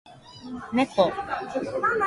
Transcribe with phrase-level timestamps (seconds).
[0.71, 1.13] 猫